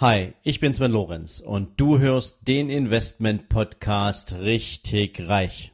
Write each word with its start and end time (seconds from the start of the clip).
Hi, 0.00 0.32
ich 0.42 0.60
bin 0.60 0.72
Sven 0.72 0.92
Lorenz 0.92 1.40
und 1.40 1.78
du 1.78 1.98
hörst 1.98 2.48
den 2.48 2.70
Investment 2.70 3.50
Podcast 3.50 4.34
richtig 4.40 5.28
reich. 5.28 5.72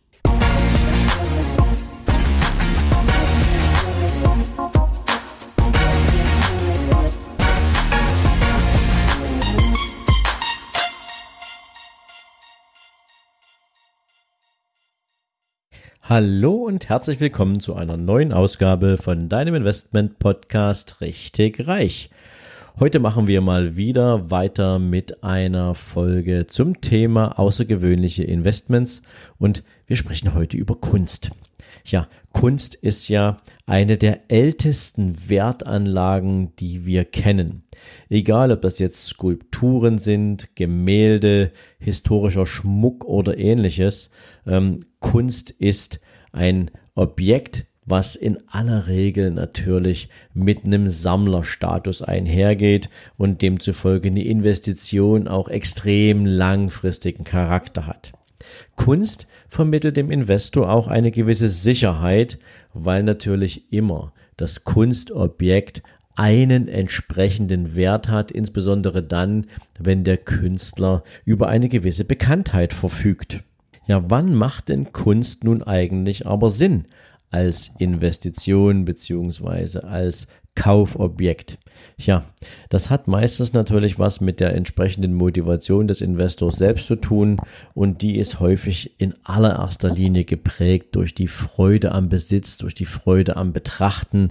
Hallo 16.02 16.64
und 16.64 16.88
herzlich 16.88 17.20
willkommen 17.20 17.60
zu 17.60 17.76
einer 17.76 17.96
neuen 17.96 18.32
Ausgabe 18.32 18.98
von 18.98 19.28
deinem 19.28 19.54
Investment 19.54 20.18
Podcast 20.18 21.00
richtig 21.00 21.68
reich. 21.68 22.10
Heute 22.78 22.98
machen 22.98 23.26
wir 23.26 23.40
mal 23.40 23.78
wieder 23.78 24.30
weiter 24.30 24.78
mit 24.78 25.24
einer 25.24 25.74
Folge 25.74 26.46
zum 26.46 26.82
Thema 26.82 27.38
außergewöhnliche 27.38 28.22
Investments 28.24 29.00
und 29.38 29.64
wir 29.86 29.96
sprechen 29.96 30.34
heute 30.34 30.58
über 30.58 30.74
Kunst. 30.74 31.30
Ja, 31.86 32.06
Kunst 32.32 32.74
ist 32.74 33.08
ja 33.08 33.40
eine 33.64 33.96
der 33.96 34.30
ältesten 34.30 35.16
Wertanlagen, 35.26 36.54
die 36.56 36.84
wir 36.84 37.06
kennen. 37.06 37.62
Egal, 38.10 38.52
ob 38.52 38.60
das 38.60 38.78
jetzt 38.78 39.06
Skulpturen 39.06 39.96
sind, 39.96 40.54
Gemälde, 40.54 41.52
historischer 41.78 42.44
Schmuck 42.44 43.06
oder 43.06 43.38
ähnliches, 43.38 44.10
ähm, 44.46 44.84
Kunst 45.00 45.50
ist 45.50 45.98
ein 46.30 46.70
Objekt, 46.94 47.64
was 47.86 48.16
in 48.16 48.38
aller 48.48 48.88
Regel 48.88 49.30
natürlich 49.30 50.08
mit 50.34 50.64
einem 50.64 50.88
Sammlerstatus 50.88 52.02
einhergeht 52.02 52.90
und 53.16 53.40
demzufolge 53.42 54.08
eine 54.08 54.24
Investition 54.24 55.28
auch 55.28 55.48
extrem 55.48 56.26
langfristigen 56.26 57.24
Charakter 57.24 57.86
hat. 57.86 58.12
Kunst 58.74 59.26
vermittelt 59.48 59.96
dem 59.96 60.10
Investor 60.10 60.70
auch 60.70 60.88
eine 60.88 61.10
gewisse 61.10 61.48
Sicherheit, 61.48 62.38
weil 62.74 63.02
natürlich 63.02 63.72
immer 63.72 64.12
das 64.36 64.64
Kunstobjekt 64.64 65.82
einen 66.16 66.66
entsprechenden 66.68 67.76
Wert 67.76 68.08
hat, 68.08 68.30
insbesondere 68.30 69.02
dann, 69.02 69.46
wenn 69.78 70.02
der 70.02 70.16
Künstler 70.16 71.04
über 71.24 71.48
eine 71.48 71.68
gewisse 71.68 72.04
Bekanntheit 72.04 72.72
verfügt. 72.72 73.42
Ja, 73.86 74.10
wann 74.10 74.34
macht 74.34 74.68
denn 74.68 74.92
Kunst 74.92 75.44
nun 75.44 75.62
eigentlich 75.62 76.26
aber 76.26 76.50
Sinn? 76.50 76.86
Als 77.30 77.70
Investition 77.78 78.84
beziehungsweise 78.84 79.84
als 79.84 80.26
Kaufobjekt. 80.56 81.58
Ja, 81.98 82.24
das 82.70 82.88
hat 82.88 83.06
meistens 83.06 83.52
natürlich 83.52 83.98
was 83.98 84.20
mit 84.20 84.40
der 84.40 84.54
entsprechenden 84.54 85.12
Motivation 85.14 85.86
des 85.86 86.00
Investors 86.00 86.56
selbst 86.56 86.86
zu 86.86 86.96
tun 86.96 87.38
und 87.74 88.00
die 88.00 88.16
ist 88.16 88.40
häufig 88.40 88.98
in 88.98 89.14
allererster 89.22 89.90
Linie 89.90 90.24
geprägt 90.24 90.96
durch 90.96 91.14
die 91.14 91.28
Freude 91.28 91.92
am 91.92 92.08
Besitz, 92.08 92.56
durch 92.56 92.74
die 92.74 92.86
Freude 92.86 93.36
am 93.36 93.52
Betrachten, 93.52 94.30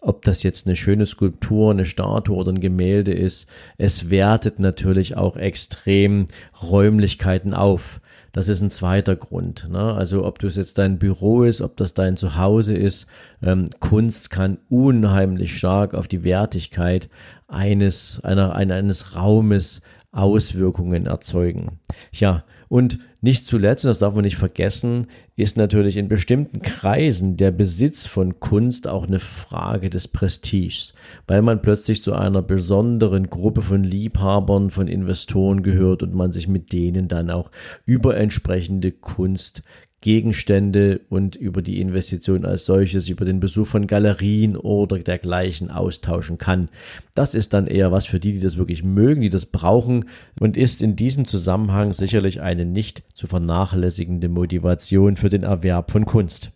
ob 0.00 0.24
das 0.24 0.42
jetzt 0.42 0.66
eine 0.66 0.76
schöne 0.76 1.04
Skulptur, 1.04 1.70
eine 1.70 1.84
Statue 1.84 2.36
oder 2.36 2.52
ein 2.52 2.60
Gemälde 2.60 3.12
ist. 3.12 3.46
Es 3.76 4.08
wertet 4.08 4.58
natürlich 4.58 5.16
auch 5.16 5.36
extrem 5.36 6.28
Räumlichkeiten 6.62 7.52
auf. 7.52 8.00
Das 8.36 8.48
ist 8.48 8.60
ein 8.60 8.68
zweiter 8.68 9.16
Grund. 9.16 9.66
Ne? 9.70 9.94
Also 9.94 10.26
ob 10.26 10.40
das 10.40 10.56
jetzt 10.56 10.76
dein 10.76 10.98
Büro 10.98 11.44
ist, 11.44 11.62
ob 11.62 11.74
das 11.78 11.94
dein 11.94 12.18
Zuhause 12.18 12.74
ist, 12.74 13.06
ähm, 13.42 13.70
Kunst 13.80 14.28
kann 14.28 14.58
unheimlich 14.68 15.56
stark 15.56 15.94
auf 15.94 16.06
die 16.06 16.22
Wertigkeit 16.22 17.08
eines, 17.48 18.20
einer, 18.24 18.54
eines 18.54 19.16
Raumes 19.16 19.80
Auswirkungen 20.16 21.06
erzeugen. 21.06 21.78
Ja, 22.12 22.44
und 22.68 22.98
nicht 23.20 23.44
zuletzt, 23.44 23.84
und 23.84 23.88
das 23.88 23.98
darf 23.98 24.14
man 24.14 24.24
nicht 24.24 24.36
vergessen, 24.36 25.06
ist 25.36 25.56
natürlich 25.56 25.96
in 25.96 26.08
bestimmten 26.08 26.62
Kreisen 26.62 27.36
der 27.36 27.50
Besitz 27.50 28.06
von 28.06 28.40
Kunst 28.40 28.88
auch 28.88 29.06
eine 29.06 29.18
Frage 29.18 29.90
des 29.90 30.08
Prestiges, 30.08 30.94
weil 31.26 31.42
man 31.42 31.62
plötzlich 31.62 32.02
zu 32.02 32.12
einer 32.14 32.42
besonderen 32.42 33.28
Gruppe 33.28 33.62
von 33.62 33.84
Liebhabern, 33.84 34.70
von 34.70 34.88
Investoren 34.88 35.62
gehört 35.62 36.02
und 36.02 36.14
man 36.14 36.32
sich 36.32 36.48
mit 36.48 36.72
denen 36.72 37.08
dann 37.08 37.30
auch 37.30 37.50
über 37.84 38.16
entsprechende 38.16 38.92
Kunst 38.92 39.62
Gegenstände 40.00 41.00
und 41.08 41.34
über 41.36 41.62
die 41.62 41.80
Investition 41.80 42.44
als 42.44 42.66
solches, 42.66 43.08
über 43.08 43.24
den 43.24 43.40
Besuch 43.40 43.66
von 43.66 43.86
Galerien 43.86 44.56
oder 44.56 44.98
dergleichen 44.98 45.70
austauschen 45.70 46.38
kann. 46.38 46.68
Das 47.14 47.34
ist 47.34 47.54
dann 47.54 47.66
eher 47.66 47.92
was 47.92 48.06
für 48.06 48.20
die, 48.20 48.32
die 48.32 48.40
das 48.40 48.56
wirklich 48.56 48.84
mögen, 48.84 49.22
die 49.22 49.30
das 49.30 49.46
brauchen 49.46 50.04
und 50.38 50.56
ist 50.56 50.82
in 50.82 50.96
diesem 50.96 51.26
Zusammenhang 51.26 51.92
sicherlich 51.92 52.40
eine 52.40 52.64
nicht 52.64 53.02
zu 53.14 53.26
vernachlässigende 53.26 54.28
Motivation 54.28 55.16
für 55.16 55.30
den 55.30 55.42
Erwerb 55.42 55.90
von 55.90 56.04
Kunst. 56.04 56.52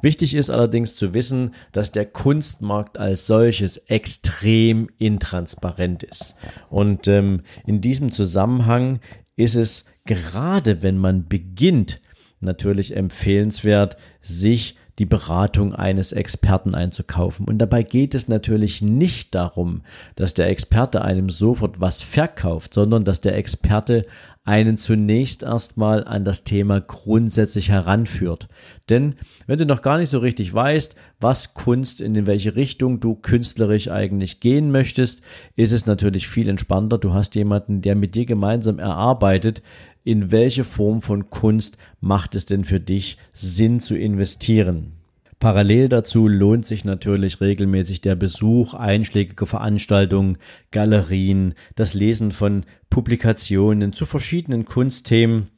Wichtig 0.00 0.34
ist 0.34 0.48
allerdings 0.48 0.94
zu 0.94 1.12
wissen, 1.12 1.54
dass 1.72 1.90
der 1.90 2.06
Kunstmarkt 2.06 2.98
als 2.98 3.26
solches 3.26 3.78
extrem 3.78 4.88
intransparent 4.98 6.04
ist. 6.04 6.36
Und 6.70 7.08
ähm, 7.08 7.42
in 7.66 7.80
diesem 7.80 8.12
Zusammenhang 8.12 9.00
ist 9.34 9.56
es 9.56 9.84
gerade, 10.04 10.82
wenn 10.82 10.98
man 10.98 11.26
beginnt, 11.28 12.00
natürlich 12.40 12.96
empfehlenswert, 12.96 13.96
sich 14.22 14.76
die 14.98 15.06
Beratung 15.06 15.74
eines 15.74 16.12
Experten 16.12 16.74
einzukaufen. 16.74 17.46
Und 17.46 17.58
dabei 17.58 17.82
geht 17.82 18.14
es 18.14 18.28
natürlich 18.28 18.82
nicht 18.82 19.34
darum, 19.34 19.82
dass 20.16 20.34
der 20.34 20.48
Experte 20.48 21.02
einem 21.02 21.30
sofort 21.30 21.80
was 21.80 22.02
verkauft, 22.02 22.74
sondern 22.74 23.04
dass 23.04 23.20
der 23.20 23.36
Experte 23.36 24.06
einen 24.44 24.78
zunächst 24.78 25.42
erstmal 25.42 26.04
an 26.04 26.24
das 26.24 26.42
Thema 26.42 26.80
grundsätzlich 26.80 27.68
heranführt. 27.68 28.48
Denn 28.88 29.16
wenn 29.46 29.58
du 29.58 29.66
noch 29.66 29.82
gar 29.82 29.98
nicht 29.98 30.08
so 30.08 30.20
richtig 30.20 30.52
weißt, 30.52 30.96
was 31.20 31.52
Kunst, 31.52 32.00
in 32.00 32.26
welche 32.26 32.56
Richtung 32.56 32.98
du 32.98 33.14
künstlerisch 33.14 33.90
eigentlich 33.90 34.40
gehen 34.40 34.72
möchtest, 34.72 35.22
ist 35.54 35.72
es 35.72 35.84
natürlich 35.84 36.28
viel 36.28 36.48
entspannter. 36.48 36.96
Du 36.96 37.12
hast 37.12 37.34
jemanden, 37.34 37.82
der 37.82 37.94
mit 37.94 38.14
dir 38.14 38.24
gemeinsam 38.24 38.78
erarbeitet, 38.78 39.62
in 40.08 40.30
welche 40.30 40.64
Form 40.64 41.02
von 41.02 41.28
Kunst 41.28 41.76
macht 42.00 42.34
es 42.34 42.46
denn 42.46 42.64
für 42.64 42.80
dich 42.80 43.18
Sinn 43.34 43.78
zu 43.78 43.94
investieren. 43.94 44.92
Parallel 45.38 45.90
dazu 45.90 46.28
lohnt 46.28 46.64
sich 46.64 46.86
natürlich 46.86 47.42
regelmäßig 47.42 48.00
der 48.00 48.16
Besuch 48.16 48.72
einschlägiger 48.72 49.44
Veranstaltungen, 49.44 50.38
Galerien, 50.70 51.52
das 51.74 51.92
Lesen 51.92 52.32
von 52.32 52.64
Publikationen 52.88 53.92
zu 53.92 54.06
verschiedenen 54.06 54.64
Kunstthemen, 54.64 55.48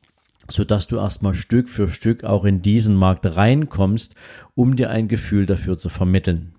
so 0.49 0.65
dass 0.65 0.89
du 0.89 0.97
erstmal 0.97 1.37
Stück 1.37 1.69
für 1.69 1.89
Stück 1.89 2.25
auch 2.25 2.45
in 2.45 2.61
diesen 2.61 2.97
Markt 2.97 3.27
reinkommst, 3.27 4.17
um 4.57 4.75
dir 4.75 4.91
ein 4.91 5.07
Gefühl 5.07 5.47
dafür 5.47 5.79
zu 5.79 5.91
vermitteln. 5.91 6.55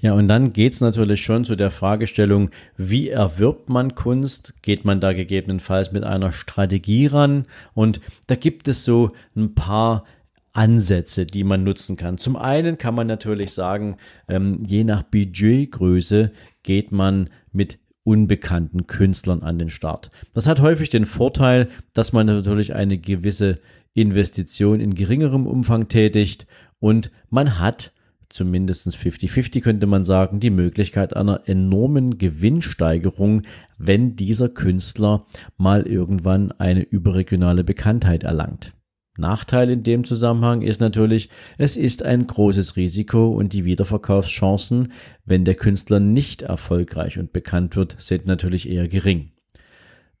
Ja, 0.00 0.12
und 0.12 0.28
dann 0.28 0.52
geht's 0.52 0.80
natürlich 0.80 1.22
schon 1.22 1.44
zu 1.44 1.56
der 1.56 1.70
Fragestellung, 1.70 2.50
wie 2.76 3.08
erwirbt 3.08 3.68
man 3.68 3.94
Kunst? 3.94 4.54
Geht 4.62 4.84
man 4.84 5.00
da 5.00 5.12
gegebenenfalls 5.12 5.92
mit 5.92 6.04
einer 6.04 6.32
Strategie 6.32 7.06
ran? 7.06 7.46
Und 7.74 8.00
da 8.26 8.36
gibt 8.36 8.68
es 8.68 8.84
so 8.84 9.12
ein 9.36 9.54
paar 9.54 10.04
Ansätze, 10.52 11.26
die 11.26 11.44
man 11.44 11.64
nutzen 11.64 11.96
kann. 11.96 12.16
Zum 12.16 12.36
einen 12.36 12.78
kann 12.78 12.94
man 12.94 13.08
natürlich 13.08 13.52
sagen, 13.52 13.96
ähm, 14.28 14.62
je 14.64 14.84
nach 14.84 15.02
Budgetgröße 15.02 16.30
geht 16.62 16.92
man 16.92 17.28
mit 17.52 17.78
unbekannten 18.04 18.86
Künstlern 18.86 19.42
an 19.42 19.58
den 19.58 19.70
Start. 19.70 20.10
Das 20.32 20.46
hat 20.46 20.60
häufig 20.60 20.90
den 20.90 21.06
Vorteil, 21.06 21.68
dass 21.92 22.12
man 22.12 22.26
natürlich 22.26 22.74
eine 22.74 22.98
gewisse 22.98 23.58
Investition 23.94 24.80
in 24.80 24.94
geringerem 24.94 25.46
Umfang 25.46 25.88
tätigt 25.88 26.46
und 26.78 27.10
man 27.30 27.58
hat 27.58 27.92
zumindest 28.34 28.88
50-50 28.88 29.60
könnte 29.60 29.86
man 29.86 30.04
sagen, 30.04 30.40
die 30.40 30.50
Möglichkeit 30.50 31.14
einer 31.14 31.42
enormen 31.46 32.18
Gewinnsteigerung, 32.18 33.42
wenn 33.78 34.16
dieser 34.16 34.48
Künstler 34.48 35.26
mal 35.56 35.86
irgendwann 35.86 36.50
eine 36.52 36.82
überregionale 36.82 37.62
Bekanntheit 37.62 38.24
erlangt. 38.24 38.74
Nachteil 39.16 39.70
in 39.70 39.84
dem 39.84 40.02
Zusammenhang 40.02 40.62
ist 40.62 40.80
natürlich, 40.80 41.30
es 41.58 41.76
ist 41.76 42.02
ein 42.02 42.26
großes 42.26 42.74
Risiko 42.74 43.28
und 43.28 43.52
die 43.52 43.64
Wiederverkaufschancen, 43.64 44.92
wenn 45.24 45.44
der 45.44 45.54
Künstler 45.54 46.00
nicht 46.00 46.42
erfolgreich 46.42 47.20
und 47.20 47.32
bekannt 47.32 47.76
wird, 47.76 47.94
sind 48.00 48.26
natürlich 48.26 48.68
eher 48.68 48.88
gering. 48.88 49.30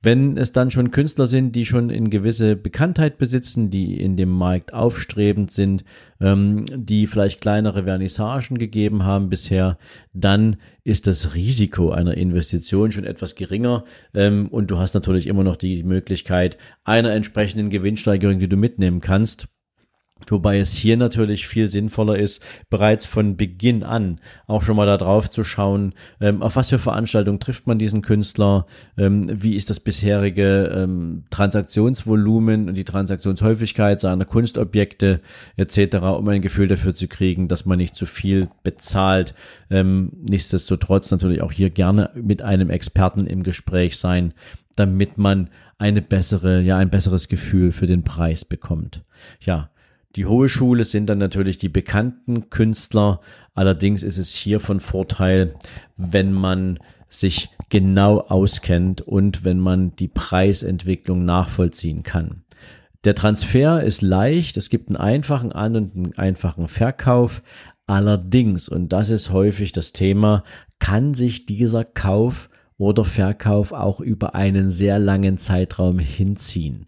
Wenn 0.04 0.36
es 0.36 0.52
dann 0.52 0.70
schon 0.70 0.90
Künstler 0.90 1.26
sind, 1.26 1.56
die 1.56 1.64
schon 1.64 1.88
in 1.88 2.10
gewisse 2.10 2.56
Bekanntheit 2.56 3.16
besitzen, 3.16 3.70
die 3.70 3.98
in 3.98 4.18
dem 4.18 4.28
Markt 4.28 4.74
aufstrebend 4.74 5.50
sind, 5.50 5.82
ähm, 6.20 6.66
die 6.74 7.06
vielleicht 7.06 7.40
kleinere 7.40 7.84
Vernissagen 7.84 8.58
gegeben 8.58 9.04
haben 9.04 9.30
bisher, 9.30 9.78
dann 10.12 10.56
ist 10.82 11.06
das 11.06 11.34
Risiko 11.34 11.90
einer 11.90 12.18
Investition 12.18 12.92
schon 12.92 13.04
etwas 13.04 13.34
geringer 13.34 13.84
ähm, 14.12 14.48
und 14.48 14.70
du 14.70 14.78
hast 14.78 14.92
natürlich 14.92 15.26
immer 15.26 15.42
noch 15.42 15.56
die 15.56 15.82
Möglichkeit 15.82 16.58
einer 16.84 17.12
entsprechenden 17.12 17.70
Gewinnsteigerung, 17.70 18.38
die 18.38 18.48
du 18.48 18.56
mitnehmen 18.56 19.00
kannst. 19.00 19.48
Wobei 20.28 20.58
es 20.58 20.72
hier 20.72 20.96
natürlich 20.96 21.46
viel 21.46 21.68
sinnvoller 21.68 22.18
ist, 22.18 22.42
bereits 22.70 23.06
von 23.06 23.36
Beginn 23.36 23.82
an 23.82 24.20
auch 24.46 24.62
schon 24.62 24.76
mal 24.76 24.86
darauf 24.86 25.30
zu 25.30 25.44
schauen, 25.44 25.94
ähm, 26.20 26.42
auf 26.42 26.56
was 26.56 26.70
für 26.70 26.78
Veranstaltungen 26.78 27.40
trifft 27.40 27.66
man 27.66 27.78
diesen 27.78 28.02
Künstler, 28.02 28.66
ähm, 28.96 29.26
wie 29.42 29.56
ist 29.56 29.70
das 29.70 29.80
bisherige 29.80 30.72
ähm, 30.74 31.24
Transaktionsvolumen 31.30 32.68
und 32.68 32.74
die 32.74 32.84
Transaktionshäufigkeit 32.84 34.00
seiner 34.00 34.24
Kunstobjekte 34.24 35.20
etc., 35.56 35.96
um 36.18 36.28
ein 36.28 36.42
Gefühl 36.42 36.68
dafür 36.68 36.94
zu 36.94 37.08
kriegen, 37.08 37.48
dass 37.48 37.66
man 37.66 37.78
nicht 37.78 37.94
zu 37.94 38.06
viel 38.06 38.48
bezahlt. 38.62 39.34
Ähm, 39.70 40.12
nichtsdestotrotz 40.22 41.10
natürlich 41.10 41.42
auch 41.42 41.52
hier 41.52 41.70
gerne 41.70 42.10
mit 42.14 42.42
einem 42.42 42.70
Experten 42.70 43.26
im 43.26 43.42
Gespräch 43.42 43.98
sein, 43.98 44.34
damit 44.76 45.18
man 45.18 45.50
eine 45.78 46.02
bessere, 46.02 46.60
ja, 46.60 46.78
ein 46.78 46.90
besseres 46.90 47.28
Gefühl 47.28 47.72
für 47.72 47.86
den 47.86 48.04
Preis 48.04 48.44
bekommt. 48.44 49.04
Ja, 49.40 49.70
die 50.16 50.26
Hohe 50.26 50.48
Schule 50.48 50.84
sind 50.84 51.06
dann 51.06 51.18
natürlich 51.18 51.58
die 51.58 51.68
bekannten 51.68 52.50
Künstler. 52.50 53.20
Allerdings 53.54 54.02
ist 54.02 54.18
es 54.18 54.32
hier 54.32 54.60
von 54.60 54.80
Vorteil, 54.80 55.54
wenn 55.96 56.32
man 56.32 56.78
sich 57.08 57.50
genau 57.68 58.20
auskennt 58.20 59.00
und 59.00 59.44
wenn 59.44 59.58
man 59.58 59.96
die 59.96 60.08
Preisentwicklung 60.08 61.24
nachvollziehen 61.24 62.02
kann. 62.02 62.44
Der 63.04 63.14
Transfer 63.14 63.82
ist 63.82 64.02
leicht, 64.02 64.56
es 64.56 64.70
gibt 64.70 64.88
einen 64.88 64.96
einfachen 64.96 65.52
An- 65.52 65.76
und 65.76 65.94
einen 65.94 66.18
einfachen 66.18 66.68
Verkauf. 66.68 67.42
Allerdings, 67.86 68.68
und 68.68 68.92
das 68.92 69.10
ist 69.10 69.30
häufig 69.30 69.72
das 69.72 69.92
Thema, 69.92 70.42
kann 70.78 71.14
sich 71.14 71.44
dieser 71.44 71.84
Kauf 71.84 72.48
oder 72.78 73.04
Verkauf 73.04 73.72
auch 73.72 74.00
über 74.00 74.34
einen 74.34 74.70
sehr 74.70 74.98
langen 74.98 75.38
Zeitraum 75.38 75.98
hinziehen. 75.98 76.86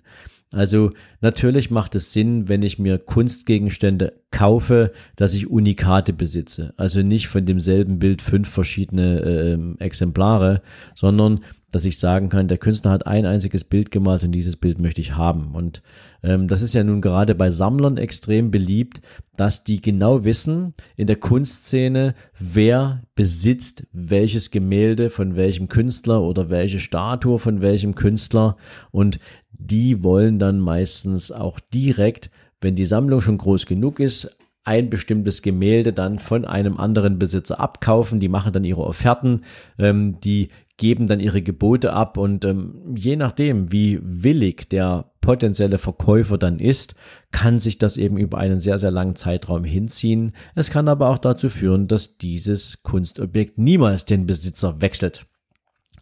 Also 0.52 0.92
natürlich 1.20 1.70
macht 1.70 1.94
es 1.96 2.12
Sinn, 2.12 2.48
wenn 2.48 2.62
ich 2.62 2.78
mir 2.78 2.98
Kunstgegenstände 2.98 4.20
kaufe, 4.30 4.92
dass 5.16 5.34
ich 5.34 5.50
Unikate 5.50 6.12
besitze. 6.12 6.72
Also 6.76 7.02
nicht 7.02 7.26
von 7.28 7.44
demselben 7.44 7.98
Bild 7.98 8.22
fünf 8.22 8.48
verschiedene 8.48 9.76
äh, 9.80 9.84
Exemplare, 9.84 10.62
sondern 10.94 11.40
dass 11.76 11.84
ich 11.84 11.98
sagen 11.98 12.30
kann, 12.30 12.48
der 12.48 12.56
Künstler 12.56 12.90
hat 12.90 13.06
ein 13.06 13.26
einziges 13.26 13.62
Bild 13.62 13.90
gemalt 13.90 14.22
und 14.22 14.32
dieses 14.32 14.56
Bild 14.56 14.78
möchte 14.78 15.02
ich 15.02 15.14
haben. 15.14 15.54
Und 15.54 15.82
ähm, 16.22 16.48
das 16.48 16.62
ist 16.62 16.72
ja 16.72 16.82
nun 16.82 17.02
gerade 17.02 17.34
bei 17.34 17.50
Sammlern 17.50 17.98
extrem 17.98 18.50
beliebt, 18.50 19.02
dass 19.36 19.62
die 19.62 19.82
genau 19.82 20.24
wissen 20.24 20.72
in 20.96 21.06
der 21.06 21.16
Kunstszene, 21.16 22.14
wer 22.38 23.02
besitzt 23.14 23.86
welches 23.92 24.50
Gemälde 24.50 25.10
von 25.10 25.36
welchem 25.36 25.68
Künstler 25.68 26.22
oder 26.22 26.48
welche 26.48 26.80
Statue 26.80 27.38
von 27.38 27.60
welchem 27.60 27.94
Künstler. 27.94 28.56
Und 28.90 29.18
die 29.52 30.02
wollen 30.02 30.38
dann 30.38 30.58
meistens 30.58 31.30
auch 31.30 31.60
direkt, 31.60 32.30
wenn 32.62 32.74
die 32.74 32.86
Sammlung 32.86 33.20
schon 33.20 33.36
groß 33.36 33.66
genug 33.66 34.00
ist, 34.00 34.34
ein 34.64 34.90
bestimmtes 34.90 35.42
Gemälde 35.42 35.92
dann 35.92 36.18
von 36.18 36.44
einem 36.44 36.78
anderen 36.78 37.18
Besitzer 37.18 37.60
abkaufen. 37.60 38.18
Die 38.18 38.28
machen 38.28 38.52
dann 38.52 38.64
ihre 38.64 38.82
Offerten, 38.82 39.42
ähm, 39.78 40.14
die 40.24 40.48
geben 40.76 41.08
dann 41.08 41.20
ihre 41.20 41.42
Gebote 41.42 41.92
ab 41.92 42.18
und 42.18 42.44
ähm, 42.44 42.94
je 42.94 43.16
nachdem, 43.16 43.72
wie 43.72 43.98
willig 44.02 44.68
der 44.68 45.10
potenzielle 45.20 45.78
Verkäufer 45.78 46.38
dann 46.38 46.58
ist, 46.58 46.94
kann 47.32 47.58
sich 47.58 47.78
das 47.78 47.96
eben 47.96 48.16
über 48.16 48.38
einen 48.38 48.60
sehr, 48.60 48.78
sehr 48.78 48.90
langen 48.90 49.16
Zeitraum 49.16 49.64
hinziehen. 49.64 50.32
Es 50.54 50.70
kann 50.70 50.88
aber 50.88 51.08
auch 51.08 51.18
dazu 51.18 51.48
führen, 51.48 51.88
dass 51.88 52.18
dieses 52.18 52.82
Kunstobjekt 52.82 53.58
niemals 53.58 54.04
den 54.04 54.26
Besitzer 54.26 54.80
wechselt. 54.80 55.26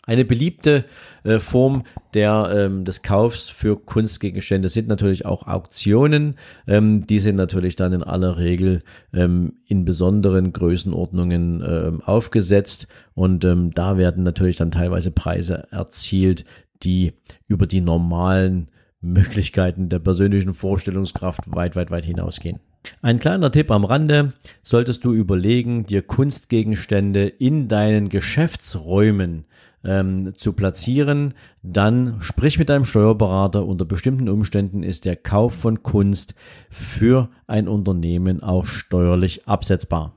Eine 0.07 0.25
beliebte 0.25 0.85
äh, 1.25 1.39
Form 1.39 1.85
der, 2.13 2.53
ähm, 2.55 2.85
des 2.85 3.03
Kaufs 3.03 3.49
für 3.49 3.77
Kunstgegenstände 3.77 4.69
sind 4.69 4.89
natürlich 4.89 5.25
auch 5.25 5.47
Auktionen. 5.47 6.37
Ähm, 6.67 7.07
die 7.07 7.21
sind 7.21 7.37
natürlich 7.37 7.77
dann 7.77 7.93
in 7.93 8.03
aller 8.03 8.37
Regel 8.37 8.83
ähm, 9.15 9.55
in 9.67 9.85
besonderen 9.85 10.53
Größenordnungen 10.53 11.65
ähm, 11.67 12.03
aufgesetzt 12.03 12.89
und 13.15 13.45
ähm, 13.45 13.73
da 13.73 13.97
werden 13.97 14.25
natürlich 14.25 14.57
dann 14.57 14.71
teilweise 14.71 15.11
Preise 15.11 15.69
erzielt, 15.71 16.45
die 16.83 17.15
über 17.47 17.67
die 17.67 17.81
normalen 17.81 18.69
Möglichkeiten 19.01 19.89
der 19.89 19.99
persönlichen 19.99 20.55
Vorstellungskraft 20.55 21.43
weit, 21.55 21.77
weit, 21.77 21.91
weit 21.91 22.05
hinausgehen. 22.05 22.61
Ein 23.01 23.19
kleiner 23.19 23.51
Tipp 23.51 23.71
am 23.71 23.85
Rande, 23.85 24.35
solltest 24.63 25.05
du 25.05 25.13
überlegen, 25.13 25.87
dir 25.87 26.03
Kunstgegenstände 26.03 27.27
in 27.27 27.69
deinen 27.69 28.11
Geschäftsräumen 28.11 29.47
ähm, 29.85 30.33
zu 30.37 30.53
platzieren, 30.53 31.35
dann 31.63 32.17
sprich 32.21 32.59
mit 32.59 32.69
deinem 32.69 32.85
Steuerberater. 32.85 33.67
Unter 33.67 33.85
bestimmten 33.85 34.29
Umständen 34.29 34.83
ist 34.83 35.05
der 35.05 35.17
Kauf 35.17 35.55
von 35.55 35.83
Kunst 35.83 36.35
für 36.71 37.29
ein 37.47 37.69
Unternehmen 37.69 38.43
auch 38.43 38.67
steuerlich 38.67 39.47
absetzbar. 39.47 40.15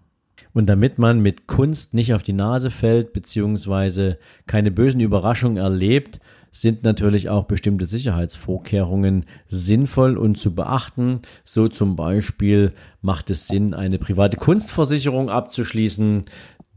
Und 0.53 0.67
damit 0.67 0.97
man 0.97 1.19
mit 1.21 1.45
Kunst 1.45 1.93
nicht 1.93 2.13
auf 2.13 2.23
die 2.23 2.33
Nase 2.33 2.71
fällt, 2.71 3.13
beziehungsweise 3.13 4.17
keine 4.47 4.71
bösen 4.71 5.01
Überraschungen 5.01 5.57
erlebt, 5.57 6.19
sind 6.51 6.83
natürlich 6.83 7.29
auch 7.29 7.45
bestimmte 7.45 7.85
Sicherheitsvorkehrungen 7.85 9.25
sinnvoll 9.47 10.17
und 10.17 10.39
zu 10.39 10.55
beachten. 10.55 11.21
So 11.43 11.67
zum 11.67 11.95
Beispiel 11.95 12.73
macht 13.01 13.29
es 13.29 13.47
Sinn, 13.47 13.75
eine 13.75 13.99
private 13.99 14.37
Kunstversicherung 14.37 15.29
abzuschließen 15.29 16.23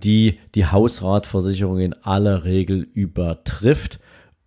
die 0.02 0.38
die 0.55 0.67
Hausratversicherung 0.67 1.81
in 1.81 1.94
aller 1.94 2.44
Regel 2.44 2.87
übertrifft 2.94 4.00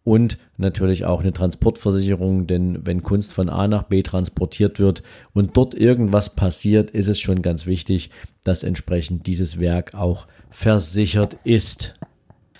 und 0.03 0.37
natürlich 0.57 1.05
auch 1.05 1.21
eine 1.21 1.33
Transportversicherung, 1.33 2.45
denn 2.45 2.85
wenn 2.85 3.03
Kunst 3.03 3.33
von 3.33 3.49
A 3.49 3.67
nach 3.67 3.83
B 3.83 4.03
transportiert 4.03 4.79
wird 4.79 5.01
und 5.33 5.55
dort 5.55 5.73
irgendwas 5.73 6.35
passiert, 6.35 6.91
ist 6.91 7.07
es 7.07 7.19
schon 7.19 7.41
ganz 7.41 7.65
wichtig, 7.65 8.09
dass 8.43 8.63
entsprechend 8.63 9.27
dieses 9.27 9.59
Werk 9.59 9.93
auch 9.93 10.27
versichert 10.51 11.37
ist. 11.45 11.95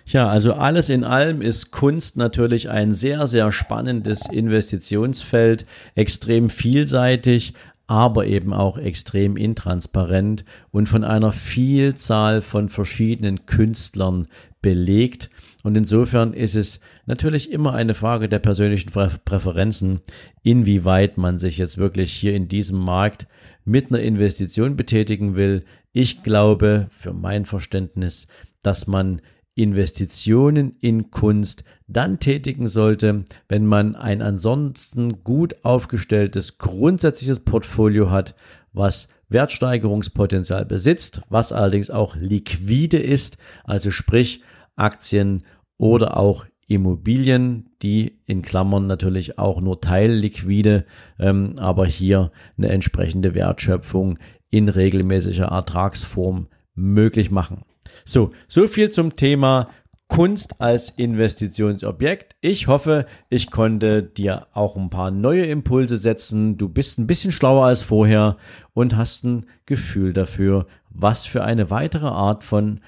Ja, 0.05 0.27
also 0.27 0.53
alles 0.53 0.89
in 0.89 1.03
allem 1.03 1.41
ist 1.41 1.71
Kunst 1.71 2.17
natürlich 2.17 2.69
ein 2.69 2.93
sehr, 2.93 3.25
sehr 3.27 3.51
spannendes 3.51 4.25
Investitionsfeld, 4.29 5.65
extrem 5.95 6.49
vielseitig, 6.49 7.53
aber 7.87 8.25
eben 8.27 8.53
auch 8.53 8.77
extrem 8.77 9.37
intransparent 9.37 10.45
und 10.71 10.87
von 10.87 11.03
einer 11.03 11.31
Vielzahl 11.31 12.41
von 12.41 12.69
verschiedenen 12.69 13.45
Künstlern 13.45 14.27
belegt. 14.61 15.29
Und 15.63 15.75
insofern 15.75 16.33
ist 16.33 16.55
es 16.55 16.79
natürlich 17.05 17.51
immer 17.51 17.73
eine 17.73 17.93
Frage 17.93 18.29
der 18.29 18.39
persönlichen 18.39 18.91
Präferenzen, 18.91 20.01
inwieweit 20.41 21.17
man 21.17 21.39
sich 21.39 21.57
jetzt 21.57 21.77
wirklich 21.77 22.13
hier 22.13 22.33
in 22.33 22.47
diesem 22.47 22.79
Markt 22.79 23.27
mit 23.65 23.89
einer 23.89 24.01
Investition 24.01 24.75
betätigen 24.75 25.35
will. 25.35 25.63
Ich 25.91 26.23
glaube, 26.23 26.87
für 26.91 27.13
mein 27.13 27.45
Verständnis, 27.45 28.27
dass 28.61 28.87
man 28.87 29.21
Investitionen 29.55 30.77
in 30.79 31.11
Kunst 31.11 31.63
dann 31.87 32.19
tätigen 32.19 32.67
sollte, 32.67 33.25
wenn 33.47 33.65
man 33.65 33.95
ein 33.95 34.21
ansonsten 34.21 35.23
gut 35.23 35.63
aufgestelltes 35.63 36.57
grundsätzliches 36.57 37.41
Portfolio 37.41 38.09
hat, 38.09 38.35
was 38.73 39.09
Wertsteigerungspotenzial 39.29 40.65
besitzt, 40.65 41.21
was 41.29 41.51
allerdings 41.51 41.89
auch 41.89 42.15
liquide 42.15 42.97
ist, 42.97 43.37
also 43.63 43.91
sprich 43.91 44.41
Aktien 44.75 45.43
oder 45.77 46.17
auch 46.17 46.45
Immobilien, 46.67 47.69
die 47.81 48.19
in 48.25 48.41
Klammern 48.41 48.87
natürlich 48.87 49.37
auch 49.37 49.61
nur 49.61 49.81
teilliquide, 49.81 50.85
ähm, 51.19 51.55
aber 51.59 51.85
hier 51.85 52.31
eine 52.57 52.69
entsprechende 52.69 53.35
Wertschöpfung 53.35 54.17
in 54.49 54.69
regelmäßiger 54.69 55.45
Ertragsform 55.45 56.47
möglich 56.73 57.31
machen. 57.31 57.63
So, 58.05 58.31
so 58.47 58.67
viel 58.67 58.89
zum 58.89 59.15
Thema 59.15 59.69
Kunst 60.07 60.61
als 60.61 60.91
Investitionsobjekt. 60.91 62.35
Ich 62.41 62.67
hoffe, 62.67 63.07
ich 63.29 63.49
konnte 63.49 64.03
dir 64.03 64.47
auch 64.53 64.75
ein 64.75 64.89
paar 64.89 65.09
neue 65.09 65.45
Impulse 65.45 65.97
setzen. 65.97 66.57
Du 66.57 66.69
bist 66.69 66.99
ein 66.99 67.07
bisschen 67.07 67.31
schlauer 67.31 67.65
als 67.65 67.81
vorher 67.81 68.37
und 68.73 68.95
hast 68.95 69.23
ein 69.23 69.47
Gefühl 69.65 70.13
dafür, 70.13 70.67
was 70.89 71.25
für 71.25 71.43
eine 71.43 71.71
weitere 71.71 72.07
Art 72.07 72.43
von 72.43 72.81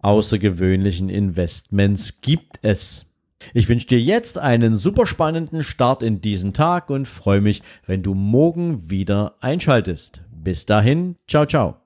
außergewöhnlichen 0.00 1.08
Investments 1.08 2.20
gibt 2.20 2.58
es. 2.62 3.06
Ich 3.54 3.68
wünsche 3.68 3.86
dir 3.86 4.00
jetzt 4.00 4.38
einen 4.38 4.76
super 4.76 5.06
spannenden 5.06 5.62
Start 5.62 6.02
in 6.02 6.20
diesen 6.20 6.52
Tag 6.52 6.90
und 6.90 7.08
freue 7.08 7.40
mich, 7.40 7.62
wenn 7.86 8.02
du 8.02 8.14
morgen 8.14 8.90
wieder 8.90 9.36
einschaltest. 9.40 10.22
Bis 10.32 10.66
dahin, 10.66 11.16
ciao, 11.28 11.46
ciao. 11.46 11.81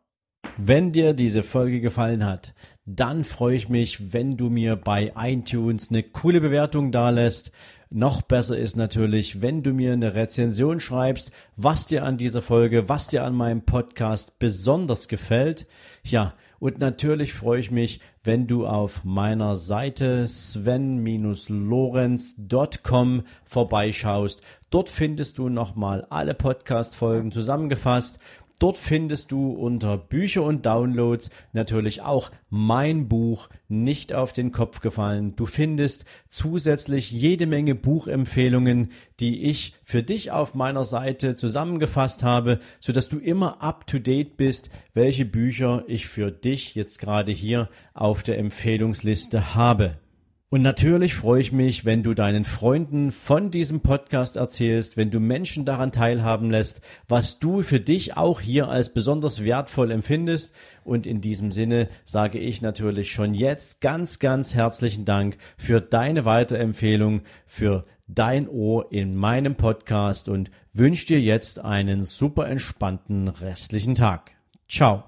Wenn 0.58 0.92
dir 0.92 1.12
diese 1.12 1.42
Folge 1.42 1.80
gefallen 1.80 2.24
hat, 2.24 2.54
dann 2.86 3.24
freue 3.24 3.56
ich 3.56 3.68
mich, 3.68 4.12
wenn 4.12 4.36
du 4.36 4.48
mir 4.48 4.76
bei 4.76 5.12
iTunes 5.16 5.90
eine 5.90 6.02
coole 6.02 6.40
Bewertung 6.40 6.92
dalässt. 6.92 7.52
Noch 7.90 8.22
besser 8.22 8.58
ist 8.58 8.76
natürlich, 8.76 9.42
wenn 9.42 9.62
du 9.62 9.72
mir 9.72 9.92
eine 9.92 10.14
Rezension 10.14 10.80
schreibst, 10.80 11.30
was 11.56 11.86
dir 11.86 12.04
an 12.04 12.16
dieser 12.16 12.42
Folge, 12.42 12.88
was 12.88 13.08
dir 13.08 13.24
an 13.24 13.34
meinem 13.34 13.62
Podcast 13.62 14.38
besonders 14.38 15.08
gefällt. 15.08 15.66
Ja, 16.02 16.34
und 16.58 16.78
natürlich 16.78 17.34
freue 17.34 17.60
ich 17.60 17.70
mich, 17.70 18.00
wenn 18.24 18.46
du 18.46 18.66
auf 18.66 19.04
meiner 19.04 19.56
Seite 19.56 20.26
sven-lorenz.com 20.26 23.22
vorbeischaust. 23.44 24.40
Dort 24.70 24.88
findest 24.90 25.38
du 25.38 25.48
nochmal 25.48 26.06
alle 26.10 26.34
Podcast-Folgen 26.34 27.30
zusammengefasst 27.30 28.18
Dort 28.58 28.78
findest 28.78 29.32
du 29.32 29.50
unter 29.50 29.98
Bücher 29.98 30.42
und 30.42 30.64
Downloads 30.64 31.28
natürlich 31.52 32.00
auch 32.00 32.30
mein 32.48 33.06
Buch 33.06 33.50
nicht 33.68 34.14
auf 34.14 34.32
den 34.32 34.50
Kopf 34.50 34.80
gefallen. 34.80 35.36
Du 35.36 35.44
findest 35.44 36.06
zusätzlich 36.26 37.10
jede 37.10 37.44
Menge 37.46 37.74
Buchempfehlungen, 37.74 38.92
die 39.20 39.42
ich 39.42 39.74
für 39.84 40.02
dich 40.02 40.30
auf 40.30 40.54
meiner 40.54 40.86
Seite 40.86 41.36
zusammengefasst 41.36 42.22
habe, 42.22 42.60
so 42.80 42.94
dass 42.94 43.10
du 43.10 43.18
immer 43.18 43.62
up 43.62 43.86
to 43.86 43.98
date 43.98 44.38
bist, 44.38 44.70
welche 44.94 45.26
Bücher 45.26 45.84
ich 45.86 46.06
für 46.06 46.32
dich 46.32 46.74
jetzt 46.74 46.98
gerade 46.98 47.32
hier 47.32 47.68
auf 47.92 48.22
der 48.22 48.38
Empfehlungsliste 48.38 49.54
habe. 49.54 49.98
Und 50.48 50.62
natürlich 50.62 51.16
freue 51.16 51.40
ich 51.40 51.50
mich, 51.50 51.84
wenn 51.84 52.04
du 52.04 52.14
deinen 52.14 52.44
Freunden 52.44 53.10
von 53.10 53.50
diesem 53.50 53.80
Podcast 53.80 54.36
erzählst, 54.36 54.96
wenn 54.96 55.10
du 55.10 55.18
Menschen 55.18 55.64
daran 55.64 55.90
teilhaben 55.90 56.52
lässt, 56.52 56.80
was 57.08 57.40
du 57.40 57.64
für 57.64 57.80
dich 57.80 58.16
auch 58.16 58.40
hier 58.40 58.68
als 58.68 58.94
besonders 58.94 59.42
wertvoll 59.42 59.90
empfindest. 59.90 60.54
Und 60.84 61.04
in 61.04 61.20
diesem 61.20 61.50
Sinne 61.50 61.88
sage 62.04 62.38
ich 62.38 62.62
natürlich 62.62 63.10
schon 63.10 63.34
jetzt 63.34 63.80
ganz, 63.80 64.20
ganz 64.20 64.54
herzlichen 64.54 65.04
Dank 65.04 65.36
für 65.56 65.80
deine 65.80 66.24
Weiterempfehlung, 66.24 67.22
für 67.44 67.84
dein 68.06 68.48
Ohr 68.48 68.92
in 68.92 69.16
meinem 69.16 69.56
Podcast 69.56 70.28
und 70.28 70.52
wünsche 70.72 71.06
dir 71.06 71.20
jetzt 71.20 71.58
einen 71.58 72.04
super 72.04 72.46
entspannten 72.46 73.26
restlichen 73.26 73.96
Tag. 73.96 74.36
Ciao. 74.68 75.04